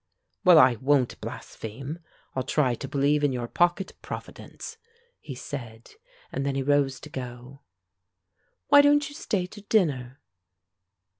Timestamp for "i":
0.57-0.77